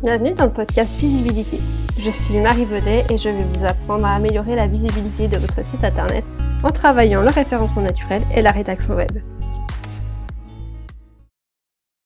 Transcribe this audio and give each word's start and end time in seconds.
Bienvenue 0.00 0.32
dans 0.32 0.44
le 0.44 0.52
podcast 0.52 0.94
Visibilité. 0.94 1.58
Je 1.98 2.10
suis 2.12 2.38
Marie 2.38 2.66
Baudet 2.66 3.04
et 3.10 3.16
je 3.16 3.28
vais 3.28 3.42
vous 3.42 3.64
apprendre 3.64 4.06
à 4.06 4.14
améliorer 4.14 4.54
la 4.54 4.68
visibilité 4.68 5.26
de 5.26 5.38
votre 5.38 5.64
site 5.64 5.82
internet 5.82 6.24
en 6.62 6.68
travaillant 6.68 7.20
le 7.20 7.30
référencement 7.30 7.82
naturel 7.82 8.22
et 8.32 8.40
la 8.40 8.52
rédaction 8.52 8.94
web. 8.94 9.10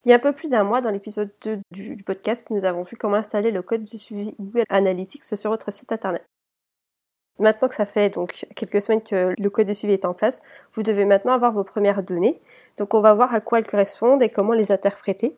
Il 0.06 0.08
y 0.08 0.12
a 0.12 0.16
un 0.16 0.20
peu 0.20 0.32
plus 0.32 0.48
d'un 0.48 0.64
mois, 0.64 0.80
dans 0.80 0.88
l'épisode 0.88 1.34
2 1.42 1.58
du 1.70 2.02
podcast, 2.02 2.48
nous 2.48 2.64
avons 2.64 2.82
vu 2.82 2.96
comment 2.96 3.16
installer 3.16 3.50
le 3.50 3.60
code 3.60 3.82
de 3.82 3.86
suivi 3.86 4.34
Google 4.40 4.64
Analytics 4.70 5.24
sur 5.24 5.50
votre 5.50 5.70
site 5.70 5.92
internet. 5.92 6.24
Maintenant 7.40 7.68
que 7.68 7.74
ça 7.74 7.84
fait 7.84 8.08
donc 8.08 8.46
quelques 8.56 8.80
semaines 8.80 9.02
que 9.02 9.34
le 9.38 9.50
code 9.50 9.66
de 9.66 9.74
suivi 9.74 9.92
est 9.92 10.06
en 10.06 10.14
place, 10.14 10.40
vous 10.72 10.82
devez 10.82 11.04
maintenant 11.04 11.34
avoir 11.34 11.52
vos 11.52 11.64
premières 11.64 12.02
données. 12.02 12.40
Donc 12.78 12.94
on 12.94 13.02
va 13.02 13.12
voir 13.12 13.34
à 13.34 13.42
quoi 13.42 13.58
elles 13.58 13.66
correspondent 13.66 14.22
et 14.22 14.30
comment 14.30 14.54
les 14.54 14.72
interpréter. 14.72 15.36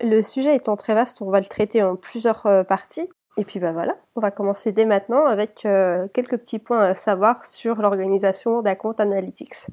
Le 0.00 0.22
sujet 0.22 0.56
étant 0.56 0.76
très 0.76 0.94
vaste, 0.94 1.22
on 1.22 1.30
va 1.30 1.40
le 1.40 1.46
traiter 1.46 1.82
en 1.82 1.96
plusieurs 1.96 2.46
euh, 2.46 2.64
parties. 2.64 3.08
Et 3.36 3.44
puis 3.44 3.58
bah 3.58 3.72
voilà, 3.72 3.96
on 4.14 4.20
va 4.20 4.30
commencer 4.30 4.72
dès 4.72 4.84
maintenant 4.84 5.26
avec 5.26 5.64
euh, 5.64 6.06
quelques 6.14 6.38
petits 6.38 6.60
points 6.60 6.82
à 6.82 6.94
savoir 6.94 7.44
sur 7.44 7.76
l'organisation 7.76 8.62
d'un 8.62 8.76
compte 8.76 9.00
Analytics. 9.00 9.66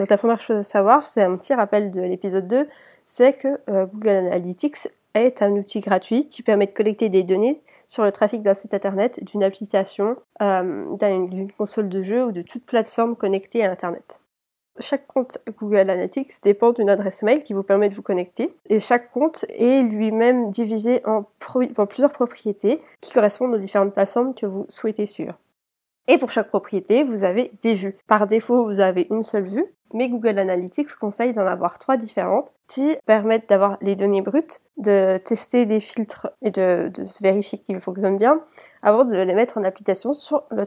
Donc 0.00 0.08
la 0.08 0.16
première 0.16 0.40
chose 0.40 0.56
à 0.56 0.62
savoir, 0.62 1.04
c'est 1.04 1.22
un 1.22 1.36
petit 1.36 1.52
rappel 1.52 1.90
de 1.90 2.00
l'épisode 2.00 2.48
2, 2.48 2.66
c'est 3.04 3.34
que 3.34 3.60
euh, 3.68 3.84
Google 3.84 4.08
Analytics 4.08 4.88
est 5.12 5.42
un 5.42 5.50
outil 5.50 5.80
gratuit 5.80 6.26
qui 6.26 6.42
permet 6.42 6.64
de 6.64 6.72
collecter 6.72 7.10
des 7.10 7.22
données 7.22 7.60
sur 7.86 8.02
le 8.02 8.10
trafic 8.10 8.42
d'un 8.42 8.54
site 8.54 8.72
internet, 8.72 9.22
d'une 9.22 9.44
application, 9.44 10.16
euh, 10.40 10.96
d'une 10.96 11.52
console 11.52 11.90
de 11.90 12.02
jeu 12.02 12.24
ou 12.24 12.32
de 12.32 12.40
toute 12.40 12.64
plateforme 12.64 13.14
connectée 13.14 13.62
à 13.62 13.70
internet. 13.70 14.20
Chaque 14.78 15.06
compte 15.06 15.36
Google 15.58 15.90
Analytics 15.90 16.42
dépend 16.42 16.72
d'une 16.72 16.88
adresse 16.88 17.22
mail 17.22 17.44
qui 17.44 17.52
vous 17.52 17.62
permet 17.62 17.90
de 17.90 17.94
vous 17.94 18.00
connecter 18.00 18.56
et 18.70 18.80
chaque 18.80 19.10
compte 19.10 19.44
est 19.50 19.82
lui-même 19.82 20.50
divisé 20.50 21.02
en, 21.04 21.26
en 21.76 21.86
plusieurs 21.86 22.12
propriétés 22.12 22.80
qui 23.02 23.12
correspondent 23.12 23.52
aux 23.52 23.58
différentes 23.58 23.92
plateformes 23.92 24.32
que 24.32 24.46
vous 24.46 24.64
souhaitez 24.70 25.04
suivre. 25.04 25.34
Et 26.08 26.18
pour 26.18 26.32
chaque 26.32 26.48
propriété, 26.48 27.04
vous 27.04 27.22
avez 27.22 27.52
des 27.62 27.74
vues. 27.74 27.96
Par 28.06 28.26
défaut, 28.26 28.64
vous 28.64 28.80
avez 28.80 29.06
une 29.10 29.22
seule 29.22 29.44
vue, 29.44 29.66
mais 29.92 30.08
Google 30.08 30.38
Analytics 30.38 30.94
conseille 30.96 31.32
d'en 31.32 31.46
avoir 31.46 31.78
trois 31.78 31.96
différentes 31.96 32.52
qui 32.68 32.96
permettent 33.06 33.48
d'avoir 33.48 33.78
les 33.80 33.96
données 33.96 34.22
brutes, 34.22 34.60
de 34.76 35.18
tester 35.18 35.66
des 35.66 35.80
filtres 35.80 36.28
et 36.42 36.50
de, 36.50 36.90
vérifier 37.20 37.58
qu'ils 37.58 37.80
fonctionnent 37.80 38.18
bien 38.18 38.40
avant 38.82 39.04
de 39.04 39.16
les 39.16 39.34
mettre 39.34 39.58
en 39.58 39.64
application 39.64 40.12
sur 40.12 40.44
la 40.50 40.66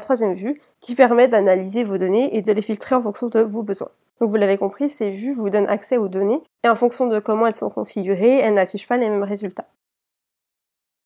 troisième 0.00 0.34
vue 0.34 0.60
qui 0.80 0.94
permet 0.94 1.28
d'analyser 1.28 1.84
vos 1.84 1.98
données 1.98 2.36
et 2.36 2.42
de 2.42 2.52
les 2.52 2.62
filtrer 2.62 2.94
en 2.94 3.02
fonction 3.02 3.28
de 3.28 3.40
vos 3.40 3.62
besoins. 3.62 3.90
Donc 4.20 4.30
vous 4.30 4.36
l'avez 4.36 4.58
compris, 4.58 4.88
ces 4.88 5.10
vues 5.10 5.32
vous 5.32 5.50
donnent 5.50 5.68
accès 5.68 5.96
aux 5.96 6.08
données 6.08 6.42
et 6.64 6.68
en 6.68 6.76
fonction 6.76 7.06
de 7.06 7.18
comment 7.18 7.46
elles 7.46 7.54
sont 7.54 7.70
configurées, 7.70 8.38
elles 8.38 8.54
n'affichent 8.54 8.88
pas 8.88 8.96
les 8.96 9.08
mêmes 9.08 9.24
résultats. 9.24 9.66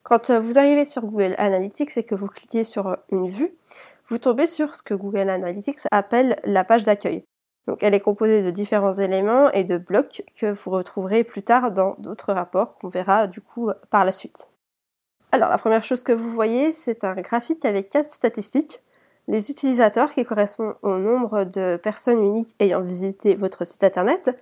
Quand 0.02 0.30
euh, 0.30 0.38
vous 0.38 0.58
arrivez 0.58 0.84
sur 0.84 1.02
Google 1.02 1.34
Analytics 1.36 1.96
et 1.96 2.04
que 2.04 2.14
vous 2.14 2.28
cliquez 2.28 2.62
sur 2.62 2.96
une 3.10 3.26
vue, 3.26 3.56
vous 4.06 4.18
tombez 4.18 4.46
sur 4.46 4.74
ce 4.74 4.82
que 4.82 4.94
Google 4.94 5.28
Analytics 5.30 5.80
appelle 5.90 6.36
la 6.44 6.62
page 6.62 6.84
d'accueil. 6.84 7.24
Donc 7.66 7.82
elle 7.82 7.94
est 7.94 8.00
composée 8.00 8.42
de 8.42 8.50
différents 8.50 8.94
éléments 8.94 9.50
et 9.50 9.64
de 9.64 9.78
blocs 9.78 10.22
que 10.38 10.46
vous 10.46 10.70
retrouverez 10.70 11.24
plus 11.24 11.42
tard 11.42 11.72
dans 11.72 11.96
d'autres 11.98 12.32
rapports 12.32 12.78
qu'on 12.78 12.88
verra 12.88 13.26
du 13.26 13.40
coup 13.40 13.70
par 13.90 14.04
la 14.04 14.12
suite. 14.12 14.48
Alors 15.32 15.50
la 15.50 15.58
première 15.58 15.84
chose 15.84 16.04
que 16.04 16.12
vous 16.12 16.30
voyez, 16.30 16.72
c'est 16.72 17.04
un 17.04 17.14
graphique 17.14 17.64
avec 17.64 17.88
quatre 17.88 18.10
statistiques. 18.10 18.82
Les 19.28 19.50
utilisateurs 19.50 20.12
qui 20.12 20.24
correspondent 20.24 20.76
au 20.82 20.98
nombre 20.98 21.44
de 21.44 21.76
personnes 21.76 22.22
uniques 22.22 22.54
ayant 22.60 22.82
visité 22.82 23.34
votre 23.34 23.66
site 23.66 23.82
internet, 23.82 24.40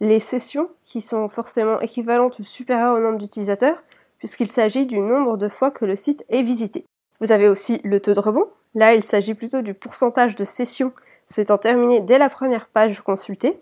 les 0.00 0.20
sessions 0.20 0.68
qui 0.82 1.00
sont 1.00 1.30
forcément 1.30 1.80
équivalentes 1.80 2.38
ou 2.38 2.42
supérieures 2.42 2.96
au 2.96 3.00
nombre 3.00 3.16
d'utilisateurs, 3.16 3.82
puisqu'il 4.18 4.48
s'agit 4.48 4.84
du 4.84 5.00
nombre 5.00 5.38
de 5.38 5.48
fois 5.48 5.70
que 5.70 5.86
le 5.86 5.96
site 5.96 6.24
est 6.28 6.42
visité. 6.42 6.84
Vous 7.20 7.32
avez 7.32 7.48
aussi 7.48 7.80
le 7.82 7.98
taux 8.00 8.12
de 8.12 8.20
rebond. 8.20 8.46
Là, 8.74 8.94
il 8.94 9.02
s'agit 9.02 9.32
plutôt 9.32 9.62
du 9.62 9.72
pourcentage 9.72 10.36
de 10.36 10.44
sessions 10.44 10.92
s'étant 11.26 11.58
terminé 11.58 12.00
dès 12.00 12.18
la 12.18 12.28
première 12.28 12.68
page 12.68 13.00
consultée. 13.00 13.60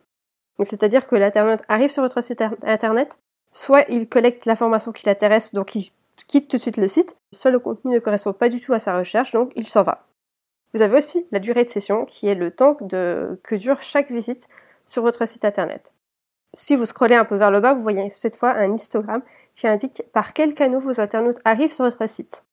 C'est-à-dire 0.60 1.06
que 1.06 1.16
l'internaute 1.16 1.62
arrive 1.68 1.90
sur 1.90 2.02
votre 2.02 2.22
site 2.22 2.42
internet, 2.62 3.16
soit 3.52 3.84
il 3.88 4.08
collecte 4.08 4.46
l'information 4.46 4.92
qui 4.92 5.06
l'intéresse, 5.06 5.52
donc 5.52 5.74
il 5.74 5.90
quitte 6.28 6.48
tout 6.48 6.56
de 6.56 6.62
suite 6.62 6.76
le 6.76 6.86
site, 6.86 7.16
soit 7.32 7.50
le 7.50 7.58
contenu 7.58 7.94
ne 7.94 7.98
correspond 7.98 8.32
pas 8.32 8.48
du 8.48 8.60
tout 8.60 8.72
à 8.72 8.78
sa 8.78 8.96
recherche, 8.96 9.32
donc 9.32 9.50
il 9.56 9.68
s'en 9.68 9.82
va. 9.82 10.06
Vous 10.72 10.82
avez 10.82 10.98
aussi 10.98 11.26
la 11.32 11.38
durée 11.38 11.64
de 11.64 11.68
session, 11.68 12.04
qui 12.04 12.28
est 12.28 12.34
le 12.34 12.50
temps 12.50 12.74
que 12.74 13.54
dure 13.54 13.82
chaque 13.82 14.10
visite 14.10 14.48
sur 14.84 15.02
votre 15.02 15.26
site 15.26 15.44
internet. 15.44 15.94
Si 16.52 16.76
vous 16.76 16.86
scrollez 16.86 17.16
un 17.16 17.24
peu 17.24 17.34
vers 17.34 17.50
le 17.50 17.60
bas, 17.60 17.74
vous 17.74 17.82
voyez 17.82 18.10
cette 18.10 18.36
fois 18.36 18.50
un 18.50 18.72
histogramme 18.72 19.22
qui 19.54 19.66
indique 19.66 20.04
par 20.12 20.32
quel 20.32 20.54
canaux 20.54 20.80
vos 20.80 21.00
internautes 21.00 21.40
arrivent 21.44 21.72
sur 21.72 21.84
votre 21.84 22.08
site. 22.08 22.44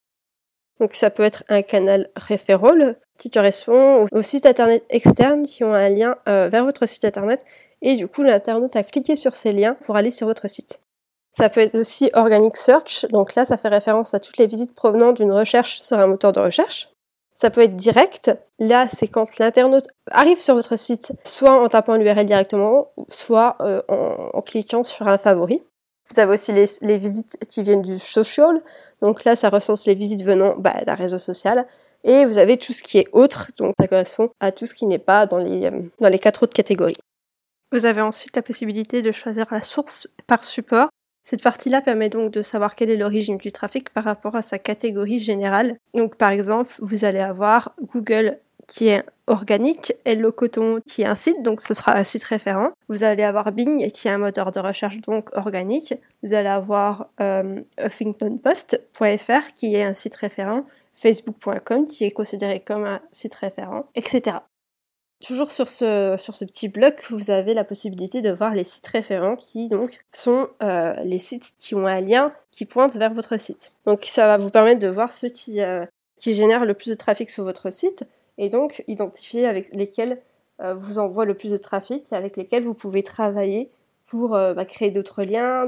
Donc 0.82 0.94
ça 0.94 1.12
peut 1.12 1.22
être 1.22 1.44
un 1.48 1.62
canal 1.62 2.10
référol 2.16 2.96
qui 3.20 3.30
correspond 3.30 4.08
aux 4.12 4.22
sites 4.24 4.48
internet 4.48 4.84
externes 4.90 5.46
qui 5.46 5.64
ont 5.64 5.76
un 5.76 5.90
lien 5.90 6.16
euh, 6.28 6.50
vers 6.50 6.66
votre 6.66 6.88
site 6.88 7.06
internet 7.06 7.46
et 7.84 7.96
du 7.96 8.08
coup 8.08 8.24
l'internaute 8.24 8.76
a 8.76 8.82
cliqué 8.82 9.16
sur 9.16 9.36
ces 9.36 9.54
liens 9.54 9.78
pour 9.86 9.96
aller 9.96 10.10
sur 10.10 10.26
votre 10.26 10.50
site. 10.50 10.80
Ça 11.34 11.50
peut 11.50 11.62
être 11.62 11.78
aussi 11.78 12.10
organic 12.14 12.58
search, 12.58 13.06
donc 13.12 13.36
là 13.36 13.46
ça 13.46 13.58
fait 13.58 13.68
référence 13.68 14.16
à 14.16 14.20
toutes 14.20 14.38
les 14.38 14.48
visites 14.48 14.74
provenant 14.74 15.12
d'une 15.12 15.32
recherche 15.32 15.82
sur 15.82 16.00
un 16.00 16.08
moteur 16.08 16.32
de 16.32 16.40
recherche. 16.40 16.90
Ça 17.36 17.52
peut 17.52 17.62
être 17.62 17.76
direct, 17.76 18.32
là 18.58 18.88
c'est 18.92 19.08
quand 19.08 19.38
l'internaute 19.38 19.88
arrive 20.10 20.40
sur 20.40 20.56
votre 20.56 20.78
site, 20.78 21.14
soit 21.24 21.64
en 21.64 21.70
tapant 21.70 21.96
l'URL 21.96 22.26
directement, 22.26 22.88
soit 23.08 23.56
euh, 23.62 23.84
en, 23.88 24.42
cliquant 24.42 24.82
sur 24.82 25.08
un 25.08 25.20
favori. 25.20 25.62
Vous 26.12 26.20
avez 26.20 26.34
aussi 26.34 26.52
les, 26.52 26.98
visites 26.98 27.38
qui 27.48 27.64
viennent 27.64 27.82
du 27.82 27.98
social, 27.98 28.62
donc 29.02 29.24
là, 29.24 29.36
ça 29.36 29.50
recense 29.50 29.88
les 29.88 29.96
visites 29.96 30.24
venant 30.24 30.56
bah, 30.58 30.74
d'un 30.86 30.96
réseau 30.96 31.20
social. 31.20 31.66
Et 32.04 32.26
vous 32.26 32.38
avez 32.38 32.58
tout 32.58 32.74
ce 32.74 32.84
qui 32.84 32.98
est 32.98 33.08
autre, 33.14 33.52
donc 33.58 33.76
ça 33.80 33.88
correspond 33.88 34.30
à 34.40 34.52
tout 34.52 34.66
ce 34.66 34.74
qui 34.74 34.88
n'est 34.88 35.00
pas 35.00 35.26
dans 35.26 35.38
les, 35.38 35.66
euh, 35.66 35.82
dans 36.00 36.10
les 36.10 36.20
quatre 36.20 36.44
autres 36.44 36.54
catégories. 36.54 36.98
Vous 37.72 37.86
avez 37.86 38.02
ensuite 38.02 38.36
la 38.36 38.42
possibilité 38.42 39.02
de 39.02 39.12
choisir 39.12 39.46
la 39.52 39.62
source 39.62 40.08
par 40.28 40.44
support. 40.44 40.90
Cette 41.24 41.44
partie-là 41.44 41.82
permet 41.82 42.10
donc 42.10 42.32
de 42.32 42.42
savoir 42.42 42.76
quelle 42.76 42.90
est 42.90 42.98
l'origine 42.98 43.38
du 43.38 43.52
trafic 43.52 43.92
par 43.92 44.04
rapport 44.04 44.36
à 44.36 44.42
sa 44.42 44.58
catégorie 44.58 45.20
générale. 45.20 45.78
Donc 45.94 46.18
par 46.18 46.32
exemple, 46.32 46.74
vous 46.80 47.06
allez 47.06 47.20
avoir 47.20 47.74
Google 47.82 48.40
qui 48.72 48.88
est 48.88 49.04
organique, 49.28 49.94
Hello 50.06 50.32
Coton 50.32 50.80
qui 50.88 51.02
est 51.02 51.06
un 51.06 51.16
site, 51.16 51.44
donc 51.44 51.60
ce 51.60 51.74
sera 51.74 51.98
un 51.98 52.06
site 52.06 52.24
référent. 52.24 52.72
Vous 52.88 53.04
allez 53.04 53.22
avoir 53.22 53.52
Bing 53.52 53.92
qui 53.92 54.08
est 54.08 54.12
un 54.12 54.18
moteur 54.18 54.54
de 54.54 54.62
recherche 54.62 55.02
donc 55.02 55.30
organique. 55.36 55.94
Vous 56.24 56.34
allez 56.34 56.48
avoir 56.48 57.08
euh, 57.20 57.60
HuffingtonPost.fr 57.84 59.52
qui 59.54 59.76
est 59.76 59.84
un 59.84 59.94
site 59.94 60.16
référent, 60.16 60.66
Facebook.com 60.94 61.86
qui 61.86 62.06
est 62.06 62.12
considéré 62.12 62.62
comme 62.62 62.86
un 62.86 63.02
site 63.12 63.36
référent, 63.36 63.88
etc. 63.94 64.38
Toujours 65.22 65.52
sur 65.52 65.68
ce, 65.68 66.16
sur 66.18 66.34
ce 66.34 66.46
petit 66.46 66.70
bloc, 66.70 67.06
vous 67.10 67.30
avez 67.30 67.54
la 67.54 67.66
possibilité 67.66 68.22
de 68.22 68.32
voir 68.32 68.54
les 68.56 68.64
sites 68.64 68.88
référents 68.88 69.36
qui 69.36 69.68
donc 69.68 70.00
sont 70.16 70.48
euh, 70.64 70.94
les 71.04 71.20
sites 71.20 71.52
qui 71.60 71.76
ont 71.76 71.88
un 71.88 72.00
lien 72.00 72.32
qui 72.52 72.64
pointe 72.64 72.96
vers 72.96 73.14
votre 73.14 73.38
site. 73.38 73.74
Donc 73.86 74.06
ça 74.06 74.28
va 74.28 74.38
vous 74.38 74.50
permettre 74.50 74.80
de 74.80 74.88
voir 74.88 75.12
ceux 75.12 75.30
qui, 75.30 75.60
euh, 75.60 75.86
qui 76.18 76.34
génèrent 76.34 76.64
le 76.64 76.74
plus 76.74 76.90
de 76.90 76.96
trafic 76.96 77.30
sur 77.30 77.44
votre 77.44 77.70
site 77.70 78.06
et 78.38 78.50
donc 78.50 78.84
identifier 78.88 79.46
avec 79.46 79.74
lesquels 79.76 80.22
euh, 80.62 80.74
vous 80.74 81.00
envoie 81.00 81.26
le 81.26 81.34
plus 81.34 81.52
de 81.52 81.58
trafic 81.58 82.12
avec 82.14 82.38
lesquels 82.38 82.64
vous 82.64 82.76
pouvez 82.76 83.02
travailler 83.02 83.72
pour 84.06 84.36
euh, 84.36 84.54
bah, 84.54 84.66
créer 84.66 84.92
d'autres 84.92 85.24
liens, 85.24 85.68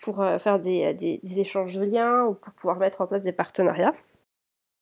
pour 0.00 0.20
euh, 0.20 0.38
faire 0.38 0.60
des, 0.60 1.20
échanges 1.36 1.74
de 1.74 1.84
liens 1.84 2.24
ou 2.24 2.34
pour 2.34 2.52
pouvoir 2.52 2.78
mettre 2.78 3.00
en 3.00 3.06
place 3.06 3.22
des 3.22 3.32
partenariats. 3.32 3.94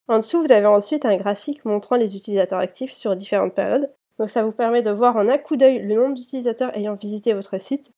En 0.09 0.19
dessous, 0.19 0.43
vous 0.43 0.53
avez 0.53 0.67
ensuite 0.67 1.05
un 1.05 1.17
graphique 1.17 1.65
montrant 1.65 1.97
les 1.97 2.17
utilisateurs 2.17 2.59
actifs 2.59 2.93
sur 2.93 3.15
différentes 3.17 3.55
périodes. 3.55 3.91
Donc 4.19 4.29
ça 4.29 4.43
vous 4.43 4.53
permet 4.53 4.83
de 4.83 4.91
voir 4.91 5.17
en 5.17 5.29
un 5.29 5.39
coup 5.39 5.57
d'œil 5.57 5.79
le 5.79 5.95
nombre 5.95 6.15
d'utilisateurs 6.15 6.77
ayant 6.77 6.95
visité 6.95 7.33
votre 7.33 7.59
site. 7.61 7.93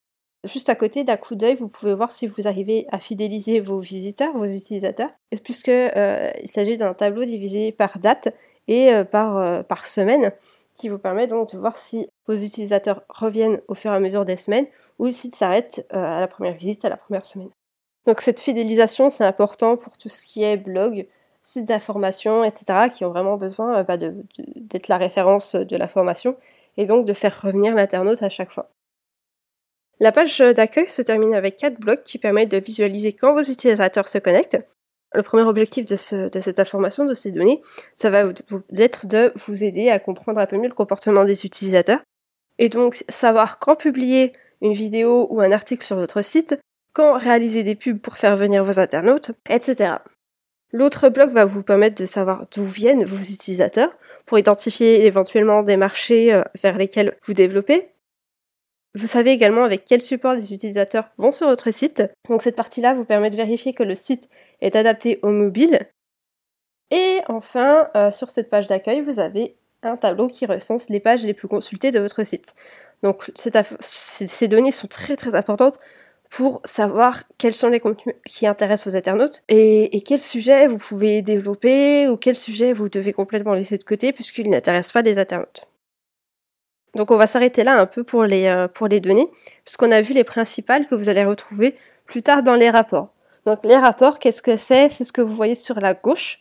Juste 0.44 0.68
à 0.68 0.74
côté 0.74 1.04
d'un 1.04 1.16
coup 1.16 1.34
d'œil, 1.34 1.54
vous 1.54 1.68
pouvez 1.68 1.94
voir 1.94 2.10
si 2.10 2.26
vous 2.26 2.46
arrivez 2.46 2.86
à 2.90 2.98
fidéliser 2.98 3.60
vos 3.60 3.78
visiteurs, 3.78 4.36
vos 4.36 4.44
utilisateurs, 4.44 5.10
puisque 5.42 5.68
il 5.68 6.48
s'agit 6.48 6.76
d'un 6.76 6.94
tableau 6.94 7.24
divisé 7.24 7.72
par 7.72 7.98
date 7.98 8.34
et 8.68 8.92
euh, 8.92 9.04
par, 9.04 9.36
euh, 9.36 9.62
par 9.62 9.86
semaine 9.86 10.32
qui 10.74 10.88
vous 10.88 10.98
permet 10.98 11.26
donc 11.26 11.52
de 11.52 11.58
voir 11.58 11.76
si 11.76 12.08
vos 12.26 12.34
utilisateurs 12.34 13.02
reviennent 13.08 13.60
au 13.68 13.74
fur 13.74 13.92
et 13.92 13.96
à 13.96 14.00
mesure 14.00 14.24
des 14.24 14.36
semaines 14.36 14.66
ou 14.98 15.10
s'ils 15.10 15.34
s'arrêtent 15.34 15.86
euh, 15.92 16.02
à 16.02 16.20
la 16.20 16.28
première 16.28 16.54
visite, 16.54 16.84
à 16.84 16.88
la 16.88 16.96
première 16.96 17.26
semaine. 17.26 17.50
Donc 18.06 18.20
cette 18.20 18.40
fidélisation, 18.40 19.10
c'est 19.10 19.24
important 19.24 19.76
pour 19.76 19.98
tout 19.98 20.08
ce 20.08 20.24
qui 20.24 20.42
est 20.42 20.56
blog, 20.56 21.06
sites 21.40 21.66
d'information, 21.66 22.42
etc., 22.42 22.88
qui 22.90 23.04
ont 23.04 23.10
vraiment 23.10 23.36
besoin 23.36 23.82
bah, 23.84 23.96
d'être 23.96 24.88
la 24.88 24.96
référence 24.96 25.54
de 25.54 25.76
l'information 25.76 26.36
et 26.76 26.86
donc 26.86 27.04
de 27.04 27.12
faire 27.12 27.42
revenir 27.42 27.74
l'internaute 27.74 28.22
à 28.22 28.28
chaque 28.28 28.50
fois. 28.50 28.70
La 30.00 30.10
page 30.10 30.38
d'accueil 30.38 30.88
se 30.88 31.02
termine 31.02 31.34
avec 31.34 31.56
quatre 31.56 31.78
blocs 31.78 32.02
qui 32.02 32.18
permettent 32.18 32.50
de 32.50 32.56
visualiser 32.56 33.12
quand 33.12 33.34
vos 33.34 33.42
utilisateurs 33.42 34.08
se 34.08 34.18
connectent. 34.18 34.58
Le 35.14 35.22
premier 35.22 35.42
objectif 35.42 35.86
de, 35.86 35.96
cette 35.96 36.58
information, 36.58 37.04
de 37.04 37.14
ces 37.14 37.32
données, 37.32 37.60
ça 37.94 38.10
va 38.10 38.24
être 38.76 39.06
de 39.06 39.32
vous 39.36 39.62
aider 39.62 39.90
à 39.90 39.98
comprendre 39.98 40.40
un 40.40 40.46
peu 40.46 40.56
mieux 40.56 40.68
le 40.68 40.74
comportement 40.74 41.24
des 41.24 41.44
utilisateurs 41.44 42.00
et 42.58 42.68
donc 42.68 43.04
savoir 43.08 43.58
quand 43.58 43.76
publier 43.76 44.32
une 44.60 44.72
vidéo 44.72 45.26
ou 45.30 45.40
un 45.40 45.52
article 45.52 45.84
sur 45.84 45.96
votre 45.96 46.22
site, 46.22 46.58
quand 46.92 47.18
réaliser 47.18 47.62
des 47.62 47.74
pubs 47.74 47.98
pour 47.98 48.16
faire 48.16 48.36
venir 48.36 48.64
vos 48.64 48.78
internautes, 48.78 49.32
etc. 49.48 49.96
L'autre 50.72 51.10
bloc 51.10 51.30
va 51.30 51.44
vous 51.44 51.62
permettre 51.62 52.00
de 52.00 52.06
savoir 52.06 52.46
d'où 52.54 52.64
viennent 52.64 53.04
vos 53.04 53.18
utilisateurs 53.18 53.90
pour 54.24 54.38
identifier 54.38 55.04
éventuellement 55.04 55.62
des 55.62 55.76
marchés 55.76 56.32
euh, 56.32 56.42
vers 56.62 56.78
lesquels 56.78 57.16
vous 57.24 57.34
développez. 57.34 57.90
Vous 58.94 59.06
savez 59.06 59.30
également 59.30 59.64
avec 59.64 59.84
quel 59.86 60.02
support 60.02 60.34
les 60.34 60.52
utilisateurs 60.52 61.08
vont 61.16 61.32
sur 61.32 61.46
votre 61.46 61.70
site. 61.70 62.02
Donc 62.28 62.42
cette 62.42 62.56
partie-là 62.56 62.92
vous 62.92 63.06
permet 63.06 63.30
de 63.30 63.36
vérifier 63.36 63.72
que 63.72 63.82
le 63.82 63.94
site 63.94 64.28
est 64.60 64.76
adapté 64.76 65.18
au 65.22 65.30
mobile. 65.30 65.80
Et 66.90 67.20
enfin, 67.28 67.88
euh, 67.96 68.10
sur 68.10 68.28
cette 68.28 68.50
page 68.50 68.66
d'accueil, 68.66 69.00
vous 69.00 69.18
avez 69.18 69.56
un 69.82 69.96
tableau 69.96 70.28
qui 70.28 70.44
recense 70.44 70.90
les 70.90 71.00
pages 71.00 71.24
les 71.24 71.32
plus 71.32 71.48
consultées 71.48 71.90
de 71.90 72.00
votre 72.00 72.22
site. 72.22 72.54
Donc 73.02 73.32
ces 73.80 74.48
données 74.48 74.72
sont 74.72 74.86
très 74.86 75.16
très 75.16 75.34
importantes 75.34 75.78
pour 76.30 76.60
savoir 76.64 77.24
quels 77.36 77.54
sont 77.54 77.68
les 77.68 77.80
contenus 77.80 78.14
qui 78.26 78.46
intéressent 78.46 78.92
vos 78.92 78.96
internautes 78.96 79.42
et, 79.48 79.96
et 79.96 80.02
quels 80.02 80.20
sujets 80.20 80.66
vous 80.66 80.78
pouvez 80.78 81.20
développer 81.22 82.08
ou 82.08 82.16
quels 82.16 82.36
sujets 82.36 82.72
vous 82.72 82.88
devez 82.88 83.12
complètement 83.12 83.54
laisser 83.54 83.76
de 83.76 83.84
côté 83.84 84.12
puisqu'ils 84.12 84.48
n'intéressent 84.48 84.92
pas 84.92 85.02
les 85.02 85.18
internautes. 85.18 85.71
Donc 86.94 87.10
on 87.10 87.16
va 87.16 87.26
s'arrêter 87.26 87.64
là 87.64 87.80
un 87.80 87.86
peu 87.86 88.04
pour 88.04 88.24
les, 88.24 88.46
euh, 88.46 88.68
pour 88.68 88.88
les 88.88 89.00
données, 89.00 89.28
puisqu'on 89.64 89.90
a 89.90 90.00
vu 90.02 90.12
les 90.14 90.24
principales 90.24 90.86
que 90.86 90.94
vous 90.94 91.08
allez 91.08 91.24
retrouver 91.24 91.74
plus 92.04 92.22
tard 92.22 92.42
dans 92.42 92.54
les 92.54 92.70
rapports. 92.70 93.08
Donc 93.46 93.64
les 93.64 93.76
rapports, 93.76 94.18
qu'est-ce 94.18 94.42
que 94.42 94.56
c'est? 94.56 94.90
C'est 94.90 95.04
ce 95.04 95.12
que 95.12 95.22
vous 95.22 95.34
voyez 95.34 95.54
sur 95.54 95.80
la 95.80 95.94
gauche. 95.94 96.40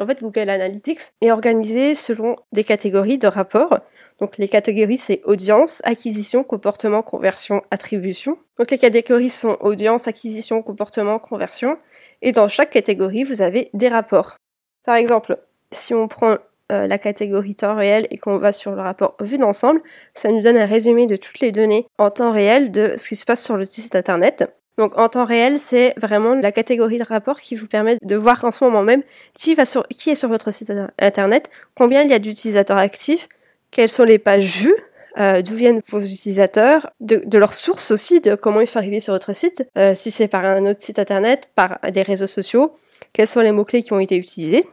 En 0.00 0.06
fait, 0.06 0.20
Google 0.20 0.48
Analytics 0.50 1.00
est 1.20 1.30
organisé 1.30 1.94
selon 1.94 2.36
des 2.52 2.64
catégories 2.64 3.18
de 3.18 3.26
rapports. 3.26 3.80
Donc 4.20 4.36
les 4.38 4.48
catégories, 4.48 4.98
c'est 4.98 5.20
audience, 5.24 5.80
acquisition, 5.84 6.44
comportement, 6.44 7.02
conversion, 7.02 7.62
attribution. 7.70 8.38
Donc 8.58 8.70
les 8.70 8.78
catégories 8.78 9.30
sont 9.30 9.56
audience, 9.60 10.08
acquisition, 10.08 10.62
comportement, 10.62 11.18
conversion. 11.18 11.78
Et 12.22 12.32
dans 12.32 12.48
chaque 12.48 12.70
catégorie, 12.70 13.24
vous 13.24 13.42
avez 13.42 13.70
des 13.74 13.88
rapports. 13.88 14.36
Par 14.84 14.96
exemple, 14.96 15.38
si 15.72 15.94
on 15.94 16.08
prend 16.08 16.36
euh, 16.70 16.86
la 16.86 16.98
catégorie 16.98 17.54
temps 17.54 17.74
réel 17.74 18.06
et 18.10 18.18
qu'on 18.18 18.38
va 18.38 18.52
sur 18.52 18.72
le 18.72 18.80
rapport 18.80 19.16
vue 19.20 19.38
d'ensemble, 19.38 19.80
ça 20.14 20.30
nous 20.30 20.42
donne 20.42 20.56
un 20.56 20.66
résumé 20.66 21.06
de 21.06 21.16
toutes 21.16 21.40
les 21.40 21.52
données 21.52 21.86
en 21.98 22.10
temps 22.10 22.32
réel 22.32 22.70
de 22.70 22.94
ce 22.96 23.08
qui 23.08 23.16
se 23.16 23.24
passe 23.24 23.42
sur 23.42 23.56
le 23.56 23.64
site 23.64 23.94
internet. 23.94 24.44
Donc 24.78 24.96
en 24.96 25.08
temps 25.08 25.24
réel, 25.24 25.58
c'est 25.60 25.92
vraiment 25.96 26.34
la 26.34 26.52
catégorie 26.52 26.98
de 26.98 27.04
rapport 27.04 27.40
qui 27.40 27.56
vous 27.56 27.66
permet 27.66 27.98
de 28.00 28.16
voir 28.16 28.44
en 28.44 28.52
ce 28.52 28.62
moment 28.62 28.82
même 28.82 29.02
qui, 29.34 29.52
est 29.52 30.14
sur 30.14 30.28
votre 30.28 30.52
site 30.52 30.72
internet, 31.00 31.50
combien 31.74 32.02
il 32.02 32.10
y 32.10 32.14
a 32.14 32.20
d'utilisateurs 32.20 32.78
actifs, 32.78 33.28
quelles 33.72 33.88
sont 33.88 34.04
les 34.04 34.18
pages 34.18 34.58
vues, 34.58 34.76
euh, 35.18 35.42
d'où 35.42 35.54
viennent 35.54 35.80
vos 35.88 36.00
utilisateurs, 36.00 36.90
de, 37.00 37.20
de 37.24 37.38
leurs 37.38 37.54
sources 37.54 37.90
aussi, 37.90 38.20
de 38.20 38.36
comment 38.36 38.60
ils 38.60 38.68
sont 38.68 38.78
arrivés 38.78 39.00
sur 39.00 39.14
votre 39.14 39.34
site, 39.34 39.66
euh, 39.76 39.96
si 39.96 40.12
c'est 40.12 40.28
par 40.28 40.44
un 40.44 40.64
autre 40.64 40.80
site 40.80 41.00
internet, 41.00 41.50
par 41.56 41.80
des 41.92 42.02
réseaux 42.02 42.28
sociaux, 42.28 42.72
quels 43.12 43.26
sont 43.26 43.40
les 43.40 43.50
mots-clés 43.52 43.82
qui 43.82 43.92
ont 43.92 43.98
été 43.98 44.16
utilisés. 44.16 44.64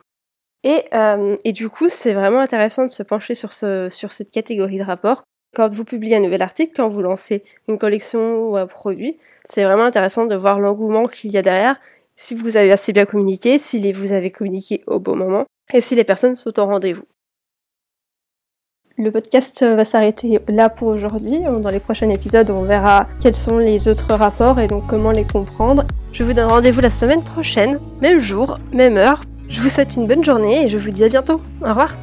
Et, 0.65 0.83
euh, 0.93 1.37
et 1.45 1.53
du 1.53 1.69
coup, 1.69 1.87
c'est 1.89 2.13
vraiment 2.13 2.39
intéressant 2.39 2.83
de 2.83 2.91
se 2.91 3.03
pencher 3.03 3.35
sur, 3.35 3.53
ce, 3.53 3.87
sur 3.89 4.11
cette 4.11 4.31
catégorie 4.31 4.79
de 4.79 4.83
rapport 4.83 5.23
quand 5.55 5.73
vous 5.73 5.85
publiez 5.85 6.17
un 6.17 6.19
nouvel 6.19 6.41
article, 6.41 6.73
quand 6.75 6.87
vous 6.87 7.01
lancez 7.01 7.43
une 7.67 7.77
collection 7.77 8.49
ou 8.49 8.57
un 8.57 8.67
produit, 8.67 9.17
c'est 9.45 9.63
vraiment 9.63 9.85
intéressant 9.85 10.25
de 10.25 10.35
voir 10.35 10.59
l'engouement 10.59 11.05
qu'il 11.05 11.31
y 11.31 11.37
a 11.37 11.41
derrière, 11.41 11.77
si 12.15 12.35
vous 12.35 12.57
avez 12.57 12.71
assez 12.71 12.93
bien 12.93 13.05
communiqué, 13.05 13.57
si 13.57 13.91
vous 13.91 14.11
avez 14.11 14.31
communiqué 14.31 14.83
au 14.85 14.99
bon 14.99 15.15
moment, 15.15 15.45
et 15.73 15.81
si 15.81 15.95
les 15.95 16.03
personnes 16.03 16.35
sont 16.35 16.59
au 16.59 16.65
rendez-vous. 16.65 17.05
Le 18.97 19.11
podcast 19.11 19.63
va 19.63 19.83
s'arrêter 19.83 20.39
là 20.47 20.69
pour 20.69 20.87
aujourd'hui. 20.87 21.39
Dans 21.39 21.69
les 21.69 21.81
prochains 21.81 22.07
épisodes, 22.07 22.49
on 22.49 22.63
verra 22.63 23.07
quels 23.21 23.35
sont 23.35 23.57
les 23.57 23.89
autres 23.89 24.13
rapports 24.13 24.59
et 24.59 24.67
donc 24.67 24.87
comment 24.87 25.11
les 25.11 25.25
comprendre. 25.25 25.85
Je 26.13 26.23
vous 26.23 26.31
donne 26.31 26.49
rendez-vous 26.49 26.79
la 26.79 26.89
semaine 26.89 27.21
prochaine, 27.21 27.79
même 28.01 28.19
jour, 28.19 28.57
même 28.71 28.95
heure. 28.95 29.21
Je 29.47 29.61
vous 29.61 29.69
souhaite 29.69 29.95
une 29.95 30.07
bonne 30.07 30.23
journée 30.23 30.65
et 30.65 30.69
je 30.69 30.77
vous 30.77 30.91
dis 30.91 31.03
à 31.03 31.09
bientôt. 31.09 31.39
Au 31.61 31.69
revoir. 31.69 31.93